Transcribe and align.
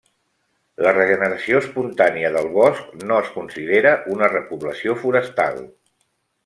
La 0.85 0.93
regeneració 0.95 1.59
espontània 1.65 2.31
del 2.37 2.49
bosc 2.57 2.97
no 3.11 3.21
es 3.27 3.31
considera 3.37 3.95
una 4.17 4.31
repoblació 4.35 5.01
forestal. 5.05 5.63